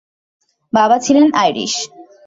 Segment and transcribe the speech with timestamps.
[0.73, 1.73] বাবা ছিলেন আইরিশ।